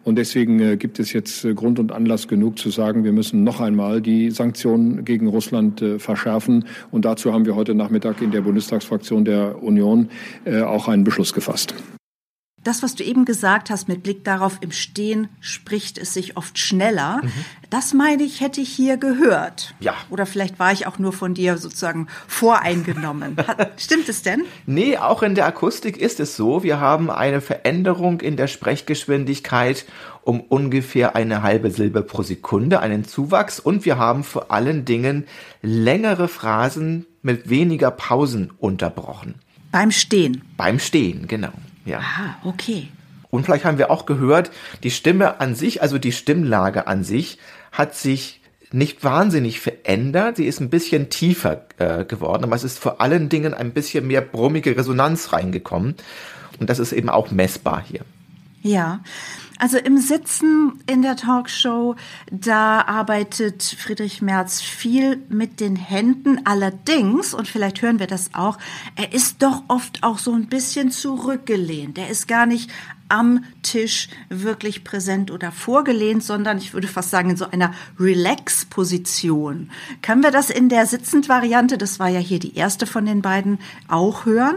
Und 0.03 0.17
deswegen 0.17 0.77
gibt 0.77 1.00
es 1.00 1.13
jetzt 1.13 1.47
Grund 1.55 1.79
und 1.79 1.94
Anlass 1.94 2.27
genug 2.27 2.59
zu 2.59 2.69
sagen, 2.69 3.05
wir 3.05 3.13
müssen 3.13 3.45
noch 3.45 3.61
einmal 3.61 4.01
die 4.01 4.31
Sanktionen 4.31 5.05
gegen 5.05 5.27
Russland 5.27 5.83
verschärfen. 5.97 6.65
Und 6.91 7.05
dazu 7.05 7.31
haben 7.31 7.45
wir 7.45 7.55
heute 7.55 7.73
Nachmittag 7.73 7.93
in 7.95 8.31
der 8.31 8.42
Bundestagsfraktion 8.42 9.25
der 9.25 9.62
Union 9.62 10.10
auch 10.66 10.88
einen 10.88 11.04
Beschluss 11.04 11.34
gefasst 11.34 11.74
das, 12.63 12.81
was 12.81 12.95
du 12.95 13.04
eben 13.04 13.25
gesagt 13.25 13.69
hast, 13.69 13.88
mit 13.88 14.04
Blick 14.04 14.24
darauf, 14.24 14.58
im 14.62 14.72
Stehen 14.72 15.27
spricht 15.41 15.98
es 15.98 16.13
sich 16.13 16.38
oft 16.38 16.58
schneller, 16.58 17.20
mhm. 17.22 17.32
das 17.70 17.94
meine 17.94 18.24
ich, 18.24 18.41
hätte 18.41 18.62
ich 18.62 18.70
hier 18.70 18.98
gehört. 18.98 19.75
Ja. 19.79 19.96
Oder 20.10 20.25
vielleicht 20.25 20.60
war 20.60 20.72
ich 20.72 20.88
auch 20.88 21.00
nur 21.00 21.13
von 21.13 21.34
dir 21.34 21.58
sozusagen 21.58 22.08
voreingenommen. 22.27 23.36
Stimmt 23.77 24.10
es 24.10 24.22
denn? 24.22 24.44
Nee, 24.65 24.98
auch 24.98 25.24
in 25.24 25.36
der 25.36 25.46
Akustik 25.46 25.98
ist 25.98 26.20
es 26.20 26.36
so. 26.36 26.63
Wir 26.63 26.79
haben 26.79 27.10
eine 27.10 27.41
Veränderung 27.41 28.22
in 28.22 28.38
der 28.38 28.48
Sprechgeschwindigkeit 28.48 29.86
um 30.22 30.39
ungefähr 30.39 31.17
eine 31.17 31.44
halbe 31.44 31.70
Silbe 31.70 32.01
pro 32.01 32.24
Sekunde, 32.24 32.79
einen 32.79 33.03
Zuwachs 33.03 33.60
und 33.60 33.84
wir 33.84 33.98
haben 33.98 34.24
vor 34.24 34.51
allen 34.51 34.86
Dingen 34.86 35.27
längere 35.62 36.29
Phrasen 36.29 37.06
mit 37.24 37.50
weniger 37.50 37.89
Pausen 37.89 38.51
unterbrochen. 38.60 39.36
Beim 39.72 39.89
Stehen. 39.89 40.44
Beim 40.56 40.77
Stehen, 40.77 41.27
genau. 41.27 41.53
Ja. 41.86 42.00
Ah, 42.00 42.36
okay. 42.48 42.89
Und 43.32 43.46
vielleicht 43.46 43.65
haben 43.65 43.80
wir 43.80 43.89
auch 43.89 44.06
gehört, 44.06 44.51
die 44.84 44.92
Stimme 44.92 45.42
an 45.42 45.56
sich, 45.56 45.82
also 45.82 45.98
die 45.98 46.12
Stimmlage 46.12 46.86
an 46.86 47.03
sich, 47.03 47.39
hat 47.72 47.96
sich 47.96 48.42
nicht 48.72 49.03
wahnsinnig 49.03 49.60
verändert. 49.60 50.38
Sie 50.38 50.46
ist 50.46 50.60
ein 50.60 50.70
bisschen 50.70 51.10
tiefer 51.10 51.65
äh, 51.80 52.06
geworden, 52.06 52.44
aber 52.44 52.56
es 52.56 52.63
ist 52.63 52.77
vor 52.77 53.01
allen 53.01 53.30
Dingen 53.30 53.53
ein 53.53 53.72
bisschen 53.72 54.06
mehr 54.06 54.22
brummige 54.22 54.77
Resonanz 54.77 55.34
reingekommen. 55.34 55.96
Und 56.60 56.70
das 56.70 56.77
ist 56.77 56.92
eben 56.92 57.10
auch 57.10 57.32
messbar 57.32 57.84
hier. 57.88 58.01
Ja, 58.63 59.01
also 59.60 59.77
im 59.77 59.98
Sitzen 59.98 60.79
in 60.88 61.01
der 61.01 61.17
Talkshow, 61.17 61.96
da 62.32 62.82
arbeitet 62.82 63.62
Friedrich 63.62 64.22
Merz 64.22 64.62
viel 64.62 65.22
mit 65.27 65.60
den 65.60 65.75
Händen. 65.75 66.46
Allerdings, 66.46 67.34
und 67.34 67.50
vielleicht 67.50 67.82
hören 67.82 68.00
wir 68.00 68.08
das 68.08 68.34
auch, 68.34 68.58
er 68.96 69.13
ist 69.13 69.43
doch 69.43 69.63
oft 69.67 70.01
auch 70.01 70.17
so 70.17 70.32
ein 70.32 70.48
bisschen 70.48 70.91
zurückgelehnt. 70.91 71.98
Er 71.98 72.08
ist 72.08 72.29
gar 72.29 72.46
nicht 72.46 72.72
am 73.10 73.43
Tisch 73.63 74.08
wirklich 74.29 74.86
präsent 74.86 75.29
oder 75.29 75.51
vorgelehnt, 75.51 76.24
sondern 76.24 76.58
ich 76.58 76.74
würde 76.74 76.88
fast 76.88 77.10
sagen 77.10 77.32
in 77.32 77.38
so 77.38 77.46
einer 77.46 77.74
Relax-Position. 78.00 79.72
Können 80.01 80.24
wir 80.24 80.32
das 80.32 80.50
in 80.50 80.70
der 80.70 80.86
Sitzend-Variante, 80.86 81.77
das 81.77 82.00
war 82.00 82.08
ja 82.08 82.20
hier 82.20 82.39
die 82.39 82.55
erste 82.55 82.88
von 82.88 83.05
den 83.05 83.22
beiden, 83.22 83.60
auch 83.89 84.25
hören? 84.25 84.55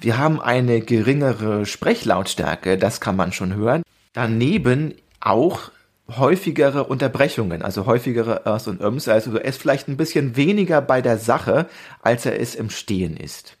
Wir 0.00 0.18
haben 0.18 0.40
eine 0.40 0.80
geringere 0.80 1.66
Sprechlautstärke, 1.66 2.78
das 2.78 3.00
kann 3.00 3.16
man 3.16 3.32
schon 3.32 3.54
hören. 3.54 3.82
Daneben 4.12 4.94
auch 5.20 5.70
häufigere 6.08 6.84
Unterbrechungen, 6.84 7.62
also 7.62 7.86
häufigere 7.86 8.42
Ers 8.44 8.68
und 8.68 8.80
Öms. 8.80 9.08
Also 9.08 9.36
er 9.36 9.44
ist 9.44 9.60
vielleicht 9.60 9.88
ein 9.88 9.96
bisschen 9.96 10.36
weniger 10.36 10.80
bei 10.80 11.02
der 11.02 11.18
Sache, 11.18 11.66
als 12.02 12.26
er 12.26 12.40
es 12.40 12.54
im 12.54 12.70
Stehen 12.70 13.16
ist. 13.16 13.56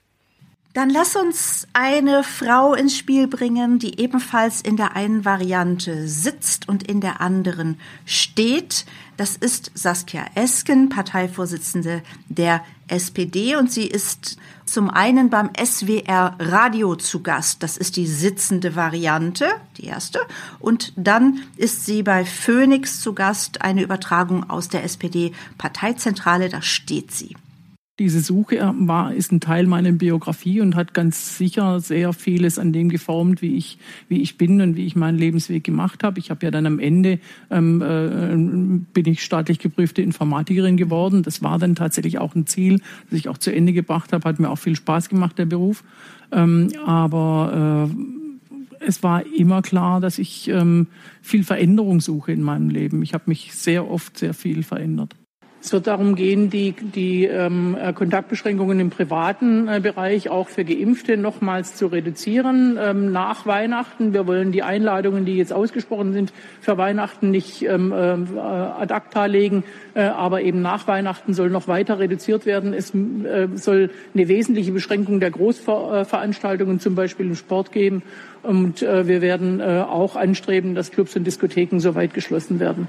Dann 0.76 0.90
lass 0.90 1.16
uns 1.16 1.66
eine 1.72 2.22
Frau 2.22 2.74
ins 2.74 2.98
Spiel 2.98 3.28
bringen, 3.28 3.78
die 3.78 3.98
ebenfalls 3.98 4.60
in 4.60 4.76
der 4.76 4.94
einen 4.94 5.24
Variante 5.24 6.06
sitzt 6.06 6.68
und 6.68 6.82
in 6.82 7.00
der 7.00 7.22
anderen 7.22 7.80
steht. 8.04 8.84
Das 9.16 9.38
ist 9.38 9.70
Saskia 9.72 10.26
Esken, 10.34 10.90
Parteivorsitzende 10.90 12.02
der 12.28 12.62
SPD 12.88 13.56
und 13.56 13.72
sie 13.72 13.86
ist 13.86 14.36
zum 14.66 14.90
einen 14.90 15.30
beim 15.30 15.48
SWR 15.58 16.36
Radio 16.38 16.94
zu 16.94 17.22
Gast. 17.22 17.62
Das 17.62 17.78
ist 17.78 17.96
die 17.96 18.06
sitzende 18.06 18.76
Variante, 18.76 19.46
die 19.78 19.86
erste. 19.86 20.20
Und 20.58 20.92
dann 20.96 21.40
ist 21.56 21.86
sie 21.86 22.02
bei 22.02 22.26
Phoenix 22.26 23.00
zu 23.00 23.14
Gast, 23.14 23.62
eine 23.62 23.80
Übertragung 23.80 24.50
aus 24.50 24.68
der 24.68 24.84
SPD 24.84 25.32
Parteizentrale, 25.56 26.50
da 26.50 26.60
steht 26.60 27.12
sie. 27.12 27.34
Diese 27.98 28.20
Suche 28.20 28.74
war, 28.78 29.14
ist 29.14 29.32
ein 29.32 29.40
Teil 29.40 29.66
meiner 29.66 29.92
Biografie 29.92 30.60
und 30.60 30.76
hat 30.76 30.92
ganz 30.92 31.38
sicher 31.38 31.80
sehr 31.80 32.12
vieles 32.12 32.58
an 32.58 32.74
dem 32.74 32.90
geformt, 32.90 33.40
wie 33.40 33.56
ich, 33.56 33.78
wie 34.10 34.20
ich 34.20 34.36
bin 34.36 34.60
und 34.60 34.76
wie 34.76 34.84
ich 34.84 34.96
meinen 34.96 35.16
Lebensweg 35.16 35.64
gemacht 35.64 36.04
habe. 36.04 36.18
Ich 36.18 36.28
habe 36.28 36.44
ja 36.44 36.50
dann 36.50 36.66
am 36.66 36.78
Ende, 36.78 37.20
ähm, 37.50 37.80
äh, 37.80 38.92
bin 38.92 39.06
ich 39.06 39.24
staatlich 39.24 39.60
geprüfte 39.60 40.02
Informatikerin 40.02 40.76
geworden. 40.76 41.22
Das 41.22 41.42
war 41.42 41.58
dann 41.58 41.74
tatsächlich 41.74 42.18
auch 42.18 42.34
ein 42.34 42.46
Ziel, 42.46 42.82
das 43.08 43.18
ich 43.18 43.30
auch 43.30 43.38
zu 43.38 43.50
Ende 43.50 43.72
gebracht 43.72 44.12
habe. 44.12 44.28
Hat 44.28 44.40
mir 44.40 44.50
auch 44.50 44.58
viel 44.58 44.76
Spaß 44.76 45.08
gemacht, 45.08 45.38
der 45.38 45.46
Beruf. 45.46 45.82
Ähm, 46.32 46.72
aber 46.84 47.88
äh, 47.88 48.84
es 48.86 49.02
war 49.02 49.24
immer 49.24 49.62
klar, 49.62 50.02
dass 50.02 50.18
ich 50.18 50.48
ähm, 50.48 50.88
viel 51.22 51.44
Veränderung 51.44 52.02
suche 52.02 52.32
in 52.32 52.42
meinem 52.42 52.68
Leben. 52.68 53.02
Ich 53.02 53.14
habe 53.14 53.24
mich 53.28 53.54
sehr 53.54 53.90
oft 53.90 54.18
sehr 54.18 54.34
viel 54.34 54.62
verändert. 54.64 55.14
Es 55.66 55.72
wird 55.72 55.88
darum 55.88 56.14
gehen, 56.14 56.48
die, 56.48 56.76
die 56.78 57.24
ähm, 57.24 57.76
äh, 57.76 57.92
Kontaktbeschränkungen 57.92 58.78
im 58.78 58.90
privaten 58.90 59.66
äh, 59.66 59.80
Bereich 59.80 60.28
auch 60.28 60.48
für 60.48 60.64
Geimpfte 60.64 61.16
nochmals 61.16 61.74
zu 61.74 61.88
reduzieren 61.88 62.78
ähm, 62.80 63.10
nach 63.10 63.46
Weihnachten. 63.46 64.12
Wir 64.12 64.28
wollen 64.28 64.52
die 64.52 64.62
Einladungen, 64.62 65.24
die 65.24 65.36
jetzt 65.36 65.52
ausgesprochen 65.52 66.12
sind, 66.12 66.32
für 66.60 66.78
Weihnachten 66.78 67.32
nicht 67.32 67.62
ähm, 67.62 67.90
äh, 67.90 67.98
ad 67.98 68.94
acta 68.94 69.26
legen, 69.26 69.64
äh, 69.94 70.02
aber 70.02 70.42
eben 70.42 70.62
nach 70.62 70.86
Weihnachten 70.86 71.34
soll 71.34 71.50
noch 71.50 71.66
weiter 71.66 71.98
reduziert 71.98 72.46
werden. 72.46 72.72
Es 72.72 72.94
äh, 72.94 73.48
soll 73.56 73.90
eine 74.14 74.28
wesentliche 74.28 74.70
Beschränkung 74.70 75.18
der 75.18 75.32
Großveranstaltungen, 75.32 76.78
zum 76.78 76.94
Beispiel 76.94 77.26
im 77.26 77.34
Sport, 77.34 77.72
geben. 77.72 78.04
Und 78.44 78.82
äh, 78.82 79.08
wir 79.08 79.20
werden 79.20 79.58
äh, 79.58 79.82
auch 79.84 80.14
anstreben, 80.14 80.76
dass 80.76 80.92
Clubs 80.92 81.16
und 81.16 81.24
Diskotheken 81.24 81.80
so 81.80 81.96
weit 81.96 82.14
geschlossen 82.14 82.60
werden. 82.60 82.86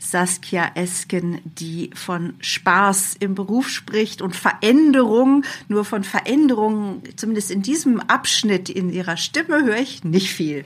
Saskia 0.00 0.72
Esken, 0.74 1.40
die 1.44 1.90
von 1.94 2.34
Spaß 2.40 3.16
im 3.20 3.34
Beruf 3.34 3.68
spricht 3.68 4.22
und 4.22 4.34
Veränderung. 4.34 5.44
Nur 5.68 5.84
von 5.84 6.02
Veränderung, 6.04 7.02
zumindest 7.16 7.50
in 7.50 7.62
diesem 7.62 8.00
Abschnitt 8.00 8.68
in 8.70 8.90
ihrer 8.90 9.16
Stimme, 9.16 9.62
höre 9.62 9.78
ich 9.78 10.02
nicht 10.02 10.32
viel. 10.32 10.64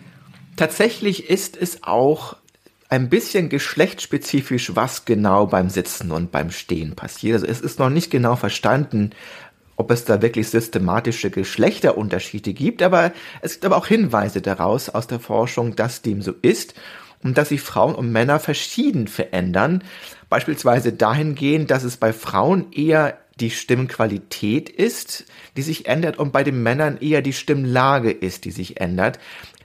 Tatsächlich 0.56 1.28
ist 1.28 1.56
es 1.56 1.82
auch 1.82 2.36
ein 2.88 3.08
bisschen 3.08 3.48
geschlechtsspezifisch, 3.48 4.76
was 4.76 5.04
genau 5.04 5.46
beim 5.46 5.68
Sitzen 5.68 6.12
und 6.12 6.30
beim 6.30 6.52
Stehen 6.52 6.94
passiert. 6.94 7.34
Also 7.34 7.46
es 7.46 7.60
ist 7.60 7.80
noch 7.80 7.90
nicht 7.90 8.10
genau 8.10 8.36
verstanden, 8.36 9.10
ob 9.76 9.90
es 9.90 10.04
da 10.04 10.22
wirklich 10.22 10.48
systematische 10.48 11.30
Geschlechterunterschiede 11.30 12.52
gibt, 12.52 12.82
aber 12.82 13.12
es 13.40 13.54
gibt 13.54 13.64
aber 13.64 13.76
auch 13.76 13.88
Hinweise 13.88 14.40
daraus 14.40 14.88
aus 14.88 15.08
der 15.08 15.18
Forschung, 15.18 15.74
dass 15.74 16.02
dem 16.02 16.22
so 16.22 16.34
ist 16.42 16.74
und 17.24 17.36
dass 17.36 17.48
sich 17.48 17.62
Frauen 17.62 17.96
und 17.96 18.12
Männer 18.12 18.38
verschieden 18.38 19.08
verändern. 19.08 19.82
Beispielsweise 20.28 20.92
dahingehend, 20.92 21.70
dass 21.70 21.82
es 21.82 21.96
bei 21.96 22.12
Frauen 22.12 22.70
eher 22.70 23.18
die 23.40 23.50
Stimmqualität 23.50 24.68
ist, 24.68 25.24
die 25.56 25.62
sich 25.62 25.86
ändert 25.86 26.18
und 26.18 26.32
bei 26.32 26.44
den 26.44 26.62
Männern 26.62 26.98
eher 26.98 27.22
die 27.22 27.32
Stimmlage 27.32 28.12
ist, 28.12 28.44
die 28.44 28.52
sich 28.52 28.80
ändert. 28.80 29.18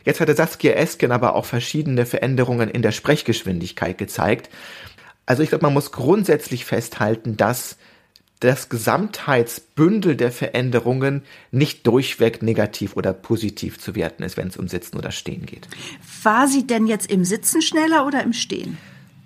Jetzt 0.05 0.21
hatte 0.21 0.33
Saskia 0.33 0.71
Esken 0.71 1.11
aber 1.11 1.35
auch 1.35 1.45
verschiedene 1.45 2.07
Veränderungen 2.07 2.69
in 2.69 2.81
der 2.81 2.91
Sprechgeschwindigkeit 2.93 3.97
gezeigt. 3.97 4.49
Also 5.27 5.43
ich 5.43 5.49
glaube, 5.49 5.65
man 5.65 5.73
muss 5.73 5.91
grundsätzlich 5.91 6.65
festhalten, 6.65 7.37
dass 7.37 7.77
das 8.39 8.69
Gesamtheitsbündel 8.69 10.15
der 10.15 10.31
Veränderungen 10.31 11.23
nicht 11.51 11.85
durchweg 11.85 12.41
negativ 12.41 12.95
oder 12.95 13.11
positiv 13.13 13.79
zu 13.79 13.95
werten 13.95 14.23
ist, 14.23 14.37
wenn 14.37 14.47
es 14.47 14.57
um 14.57 14.67
Sitzen 14.67 14.97
oder 14.97 15.11
Stehen 15.11 15.45
geht. 15.45 15.67
War 16.23 16.47
sie 16.47 16.65
denn 16.65 16.87
jetzt 16.87 17.11
im 17.11 17.25
Sitzen 17.25 17.61
schneller 17.61 18.05
oder 18.05 18.23
im 18.23 18.33
Stehen? 18.33 18.77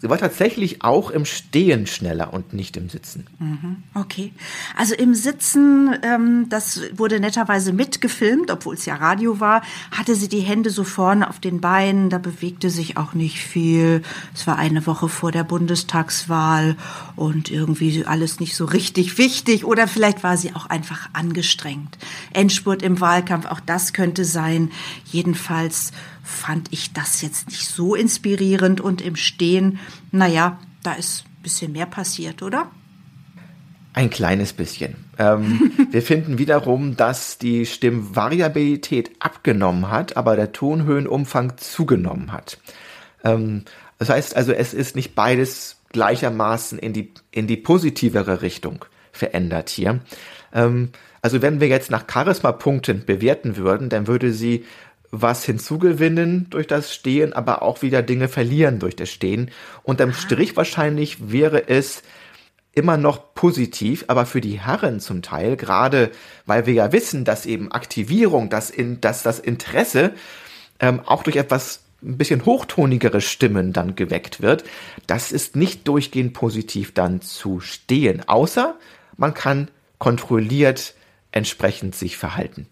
Sie 0.03 0.09
war 0.09 0.17
tatsächlich 0.17 0.83
auch 0.83 1.11
im 1.11 1.23
Stehen 1.23 1.87
schneller 1.87 2.33
und 2.33 2.51
nicht 2.51 2.75
im 2.75 2.89
Sitzen. 2.89 3.25
Mhm, 3.39 3.83
okay. 3.93 4.33
Also 4.75 4.95
im 4.95 5.15
Sitzen, 5.15 5.95
ähm, 6.03 6.47
das 6.49 6.81
wurde 6.93 7.21
netterweise 7.21 7.71
mitgefilmt, 7.71 8.51
obwohl 8.51 8.75
es 8.75 8.85
ja 8.85 8.95
Radio 8.95 9.39
war, 9.39 9.61
hatte 9.91 10.15
sie 10.15 10.27
die 10.27 10.41
Hände 10.41 10.71
so 10.71 10.83
vorne 10.83 11.29
auf 11.29 11.39
den 11.39 11.61
Beinen, 11.61 12.09
da 12.09 12.17
bewegte 12.17 12.69
sich 12.69 12.97
auch 12.97 13.13
nicht 13.13 13.39
viel. 13.39 14.01
Es 14.35 14.45
war 14.45 14.57
eine 14.57 14.85
Woche 14.85 15.07
vor 15.07 15.31
der 15.31 15.45
Bundestagswahl 15.45 16.75
und 17.15 17.49
irgendwie 17.49 18.03
alles 18.05 18.41
nicht 18.41 18.57
so 18.57 18.65
richtig 18.65 19.17
wichtig 19.17 19.63
oder 19.63 19.87
vielleicht 19.87 20.21
war 20.21 20.35
sie 20.35 20.53
auch 20.53 20.65
einfach 20.65 21.07
angestrengt. 21.13 21.97
Endspurt 22.33 22.83
im 22.83 22.99
Wahlkampf, 22.99 23.45
auch 23.45 23.61
das 23.61 23.93
könnte 23.93 24.25
sein. 24.25 24.69
Jedenfalls 25.05 25.93
fand 26.23 26.71
ich 26.71 26.93
das 26.93 27.21
jetzt 27.21 27.49
nicht 27.49 27.67
so 27.67 27.95
inspirierend 27.95 28.81
und 28.81 29.01
im 29.01 29.15
Stehen, 29.15 29.79
naja, 30.11 30.59
da 30.81 30.93
ist 30.93 31.25
ein 31.25 31.43
bisschen 31.43 31.71
mehr 31.73 31.85
passiert, 31.85 32.41
oder? 32.41 32.71
Ein 33.93 34.09
kleines 34.09 34.53
bisschen. 34.53 34.95
Ähm, 35.19 35.71
wir 35.91 36.01
finden 36.01 36.39
wiederum, 36.39 36.95
dass 36.95 37.37
die 37.37 37.65
Stimmvariabilität 37.65 39.11
abgenommen 39.19 39.91
hat, 39.91 40.17
aber 40.17 40.35
der 40.35 40.53
Tonhöhenumfang 40.53 41.57
zugenommen 41.57 42.31
hat. 42.31 42.57
Ähm, 43.23 43.65
das 43.99 44.09
heißt 44.09 44.35
also, 44.35 44.51
es 44.53 44.73
ist 44.73 44.95
nicht 44.95 45.13
beides 45.13 45.77
gleichermaßen 45.91 46.79
in 46.79 46.93
die, 46.93 47.13
in 47.31 47.45
die 47.47 47.57
positivere 47.57 48.41
Richtung 48.41 48.85
verändert 49.11 49.69
hier. 49.69 49.99
Ähm, 50.53 50.89
also 51.21 51.41
wenn 51.41 51.61
wir 51.61 51.67
jetzt 51.67 51.91
nach 51.91 52.05
Charisma-Punkten 52.11 53.05
bewerten 53.05 53.55
würden, 53.55 53.89
dann 53.89 54.07
würde 54.07 54.33
sie 54.33 54.65
was 55.15 55.45
hinzugewinnen 55.45 56.47
durch 56.49 56.65
das 56.65 56.91
Stehen, 56.91 57.33
aber 57.33 57.61
auch 57.61 57.83
wieder 57.83 58.01
Dinge 58.01 58.27
verlieren 58.27 58.79
durch 58.79 58.95
das 58.95 59.11
Stehen. 59.11 59.51
Unterm 59.83 60.11
Strich 60.11 60.57
wahrscheinlich 60.57 61.31
wäre 61.31 61.69
es 61.69 62.01
immer 62.73 62.97
noch 62.97 63.35
positiv, 63.35 64.05
aber 64.07 64.25
für 64.25 64.41
die 64.41 64.59
Herren 64.59 64.99
zum 64.99 65.21
Teil, 65.21 65.55
gerade 65.55 66.09
weil 66.47 66.65
wir 66.65 66.73
ja 66.73 66.91
wissen, 66.91 67.25
dass 67.25 67.45
eben 67.45 67.71
Aktivierung, 67.71 68.49
dass, 68.49 68.71
in, 68.71 69.01
dass 69.01 69.21
das 69.21 69.37
Interesse 69.37 70.13
ähm, 70.79 70.99
auch 71.05 71.21
durch 71.21 71.35
etwas 71.35 71.83
ein 72.01 72.17
bisschen 72.17 72.43
hochtonigere 72.43 73.21
Stimmen 73.21 73.71
dann 73.71 73.95
geweckt 73.95 74.41
wird, 74.41 74.63
das 75.05 75.31
ist 75.31 75.55
nicht 75.55 75.87
durchgehend 75.87 76.33
positiv 76.33 76.91
dann 76.91 77.21
zu 77.21 77.59
stehen, 77.59 78.27
außer 78.27 78.75
man 79.15 79.35
kann 79.35 79.69
kontrolliert 79.99 80.95
entsprechend 81.31 81.93
sich 81.93 82.17
verhalten. 82.17 82.67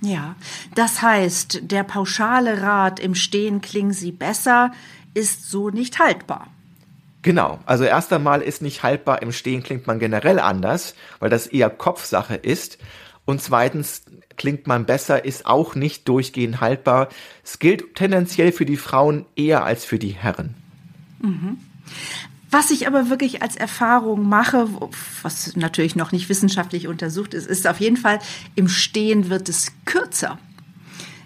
Ja, 0.00 0.34
das 0.74 1.02
heißt, 1.02 1.60
der 1.62 1.84
pauschale 1.84 2.62
Rat 2.62 3.00
im 3.00 3.14
Stehen 3.14 3.60
klingen 3.60 3.92
Sie 3.92 4.12
besser 4.12 4.72
ist 5.14 5.50
so 5.50 5.70
nicht 5.70 5.98
haltbar. 5.98 6.46
Genau, 7.22 7.58
also 7.66 7.84
erst 7.84 8.12
einmal 8.12 8.40
ist 8.40 8.62
nicht 8.62 8.82
haltbar, 8.82 9.20
im 9.20 9.32
Stehen 9.32 9.62
klingt 9.62 9.86
man 9.86 9.98
generell 9.98 10.38
anders, 10.38 10.94
weil 11.18 11.28
das 11.28 11.46
eher 11.46 11.68
Kopfsache 11.68 12.34
ist. 12.34 12.78
Und 13.26 13.42
zweitens 13.42 14.02
klingt 14.36 14.66
man 14.66 14.86
besser, 14.86 15.24
ist 15.24 15.44
auch 15.44 15.74
nicht 15.74 16.08
durchgehend 16.08 16.60
haltbar. 16.62 17.08
Es 17.44 17.58
gilt 17.58 17.94
tendenziell 17.94 18.52
für 18.52 18.64
die 18.64 18.78
Frauen 18.78 19.26
eher 19.36 19.64
als 19.64 19.84
für 19.84 19.98
die 19.98 20.14
Herren. 20.14 20.54
Mhm. 21.20 21.58
Was 22.50 22.70
ich 22.70 22.86
aber 22.86 23.10
wirklich 23.10 23.42
als 23.42 23.54
Erfahrung 23.56 24.28
mache, 24.28 24.68
was 25.22 25.54
natürlich 25.56 25.94
noch 25.94 26.10
nicht 26.10 26.28
wissenschaftlich 26.28 26.88
untersucht 26.88 27.34
ist, 27.34 27.46
ist 27.46 27.66
auf 27.66 27.80
jeden 27.80 27.96
Fall, 27.96 28.18
im 28.56 28.68
Stehen 28.68 29.30
wird 29.30 29.48
es 29.48 29.72
kürzer. 29.84 30.38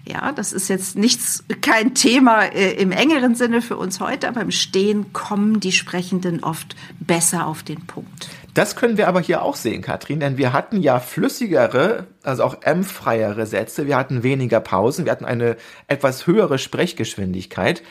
Ja, 0.07 0.31
das 0.31 0.53
ist 0.53 0.67
jetzt 0.67 0.95
nichts, 0.95 1.43
kein 1.61 1.95
Thema 1.95 2.43
äh, 2.43 2.73
im 2.73 2.91
engeren 2.91 3.33
Sinne 3.33 3.63
für 3.63 3.75
uns 3.75 3.99
heute, 3.99 4.27
aber 4.27 4.41
im 4.41 4.51
Stehen 4.51 5.13
kommen 5.13 5.59
die 5.59 5.71
Sprechenden 5.71 6.43
oft 6.43 6.75
besser 6.99 7.47
auf 7.47 7.63
den 7.63 7.87
Punkt. 7.87 8.29
Das 8.53 8.75
können 8.75 8.97
wir 8.97 9.07
aber 9.07 9.19
hier 9.19 9.41
auch 9.41 9.55
sehen, 9.55 9.81
Katrin, 9.81 10.19
denn 10.19 10.37
wir 10.37 10.53
hatten 10.53 10.79
ja 10.79 10.99
flüssigere, 10.99 12.05
also 12.21 12.43
auch 12.43 12.61
M-freiere 12.61 13.47
Sätze, 13.47 13.87
wir 13.87 13.97
hatten 13.97 14.21
weniger 14.21 14.59
Pausen, 14.59 15.05
wir 15.05 15.11
hatten 15.11 15.25
eine 15.25 15.57
etwas 15.87 16.27
höhere 16.27 16.59
Sprechgeschwindigkeit. 16.59 17.81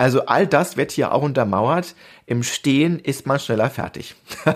Also 0.00 0.24
all 0.24 0.46
das 0.46 0.78
wird 0.78 0.92
hier 0.92 1.12
auch 1.12 1.20
untermauert. 1.20 1.94
Im 2.24 2.42
Stehen 2.42 2.98
ist 2.98 3.26
man 3.26 3.38
schneller 3.38 3.68
fertig. 3.68 4.14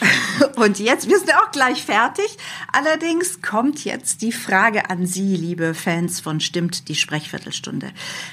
Und 0.56 0.78
jetzt, 0.78 1.06
wir 1.06 1.18
sind 1.18 1.34
auch 1.34 1.50
gleich 1.50 1.84
fertig. 1.84 2.38
Allerdings 2.72 3.42
kommt 3.42 3.84
jetzt 3.84 4.22
die 4.22 4.32
Frage 4.32 4.88
an 4.88 5.04
Sie, 5.04 5.36
liebe 5.36 5.74
Fans 5.74 6.18
von 6.18 6.40
Stimmt 6.40 6.88
die 6.88 6.94
Sprechviertelstunde. 6.94 7.90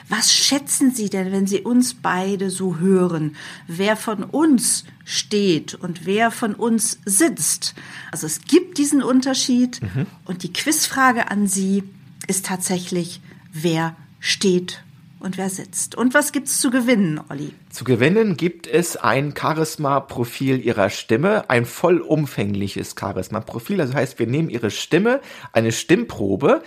Was 0.07 0.33
schätzen 0.33 0.95
Sie 0.95 1.09
denn, 1.09 1.33
wenn 1.33 1.47
Sie 1.47 1.59
uns 1.59 1.95
beide 1.95 2.49
so 2.49 2.77
hören? 2.77 3.35
Wer 3.67 3.97
von 3.97 4.23
uns 4.23 4.85
steht 5.03 5.73
und 5.73 6.05
wer 6.05 6.31
von 6.31 6.55
uns 6.55 6.99
sitzt? 7.03 7.75
Also 8.09 8.25
es 8.25 8.39
gibt 8.45 8.77
diesen 8.77 9.03
Unterschied. 9.03 9.81
Mhm. 9.81 10.05
Und 10.23 10.43
die 10.43 10.53
Quizfrage 10.53 11.29
an 11.29 11.45
Sie 11.45 11.83
ist 12.25 12.45
tatsächlich, 12.45 13.19
wer 13.51 13.97
steht 14.21 14.84
und 15.25 15.37
wer 15.37 15.49
sitzt. 15.49 15.95
Und 15.95 16.13
was 16.13 16.31
gibt's 16.31 16.61
zu 16.61 16.69
gewinnen, 16.69 17.19
Olli? 17.29 17.51
Zu 17.71 17.83
gewinnen 17.83 18.37
gibt 18.37 18.67
es 18.67 18.95
ein 18.95 19.33
Charisma-Profil 19.35 20.63
ihrer 20.63 20.91
Stimme, 20.91 21.49
ein 21.49 21.65
vollumfängliches 21.65 22.95
Charisma-Profil. 22.97 23.77
Das 23.77 23.95
heißt, 23.95 24.19
wir 24.19 24.27
nehmen 24.27 24.51
ihre 24.51 24.69
Stimme, 24.69 25.19
eine 25.51 25.71
Stimmprobe, 25.71 26.61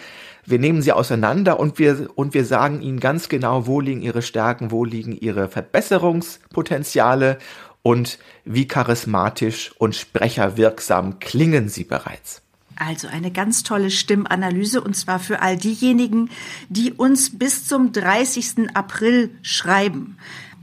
wir 0.45 0.59
nehmen 0.59 0.83
sie 0.83 0.93
auseinander 0.93 1.61
und 1.61 1.79
wir, 1.79 2.09
und 2.17 2.35
wir 2.35 2.45
sagen 2.45 2.83
ihnen 2.83 2.99
ganz 3.01 3.29
genau, 3.29 3.67
wo 3.67 3.81
liegen 3.81 4.03
ihre 4.03 4.23
Stärken, 4.23 4.73
wo 4.73 4.85
liegen 4.85 5.13
ihre 5.13 5.49
Verbesserungspotenziale 5.49 7.39
und 7.83 8.19
wie 8.45 8.67
charismatisch 8.67 9.73
und 9.79 9.95
sprecherwirksam 9.95 11.21
klingen 11.21 11.69
sie 11.69 11.85
bereits. 11.85 12.43
Also 12.79 13.09
eine 13.09 13.33
ganz 13.33 13.65
tolle 13.65 13.91
Stimmanalyse 13.91 14.81
und 14.81 14.95
zwar 14.95 15.19
für 15.19 15.43
all 15.43 15.57
diejenigen, 15.57 16.31
die 16.69 16.93
uns 16.93 17.37
bis 17.37 17.67
zum 17.67 17.91
30. 17.93 18.71
April 18.75 19.31
schreiben. 19.43 20.17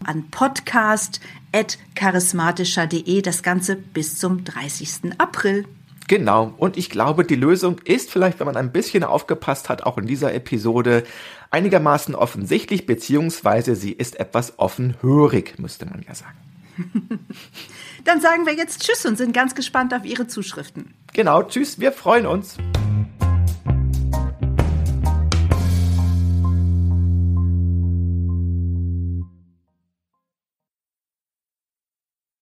An 0.06 0.30
podcast.charismatischer.de 0.32 3.22
das 3.22 3.44
Ganze 3.44 3.76
bis 3.76 4.18
zum 4.18 4.46
30. 4.46 5.12
April. 5.18 5.66
Genau. 6.08 6.54
Und 6.58 6.78
ich 6.78 6.90
glaube, 6.90 7.26
die 7.26 7.36
Lösung 7.36 7.82
ist 7.84 8.10
vielleicht, 8.12 8.40
wenn 8.40 8.46
man 8.46 8.56
ein 8.56 8.72
bisschen 8.72 9.04
aufgepasst 9.04 9.68
hat, 9.68 9.84
auch 9.84 9.98
in 9.98 10.06
dieser 10.06 10.34
Episode 10.34 11.04
einigermaßen 11.52 12.16
offensichtlich, 12.16 12.86
beziehungsweise 12.86 13.76
sie 13.76 13.92
ist 13.92 14.18
etwas 14.20 14.58
offenhörig, 14.60 15.56
müsste 15.58 15.86
man 15.86 16.06
ja 16.08 16.16
sagen. 16.16 16.38
Dann 18.04 18.22
sagen 18.22 18.46
wir 18.46 18.54
jetzt 18.54 18.84
Tschüss 18.84 19.06
und 19.06 19.18
sind 19.18 19.34
ganz 19.34 19.56
gespannt 19.56 19.94
auf 19.94 20.06
Ihre 20.06 20.28
Zuschriften. 20.28 20.94
Genau, 21.14 21.44
Tschüss, 21.44 21.80
wir 21.80 21.92
freuen 21.92 22.26
uns. 22.26 22.58